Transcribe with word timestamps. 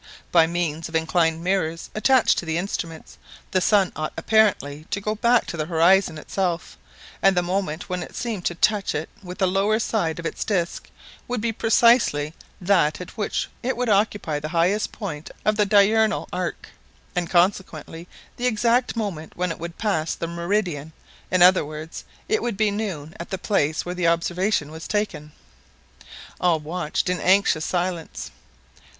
By 0.31 0.47
means 0.47 0.89
of 0.89 0.95
inclined 0.95 1.43
mirrors 1.43 1.91
attached 1.93 2.39
to 2.39 2.45
the 2.47 2.57
instruments, 2.57 3.19
the 3.51 3.61
sun 3.61 3.91
ought 3.95 4.13
apparently 4.17 4.87
to 4.89 4.99
go 4.99 5.13
back 5.13 5.45
to 5.45 5.57
the 5.57 5.67
horizon 5.67 6.17
itself; 6.17 6.75
and 7.21 7.37
the 7.37 7.43
moment 7.43 7.87
when 7.87 8.01
it 8.01 8.15
seemed 8.15 8.43
to 8.45 8.55
touch 8.55 8.95
it 8.95 9.09
with 9.21 9.37
the 9.37 9.45
lower 9.47 9.77
side 9.77 10.17
of 10.17 10.25
its 10.25 10.43
disc 10.43 10.89
would 11.27 11.39
be 11.39 11.51
precisely 11.51 12.33
that 12.59 12.99
at 12.99 13.15
which 13.15 13.47
it 13.61 13.77
would 13.77 13.89
occupy 13.89 14.39
the 14.39 14.47
highest 14.57 14.91
point 14.91 15.29
of 15.45 15.55
the 15.55 15.67
diurnal 15.67 16.27
arc, 16.33 16.69
and 17.15 17.29
consequently 17.29 18.07
the 18.37 18.47
exact 18.47 18.95
moment 18.95 19.33
when 19.37 19.51
it 19.51 19.59
would 19.59 19.77
pass 19.77 20.15
the 20.15 20.25
meridian 20.25 20.93
in 21.29 21.43
other 21.43 21.63
words, 21.63 22.05
it 22.27 22.41
would 22.41 22.57
be 22.57 22.71
noon 22.71 23.13
at 23.19 23.29
the 23.29 23.37
place 23.37 23.85
where 23.85 23.93
the 23.93 24.07
observation 24.07 24.71
was 24.71 24.87
taken. 24.87 25.31
All 26.39 26.59
watched 26.59 27.07
in 27.07 27.19
anxious 27.19 27.65
silence. 27.65 28.31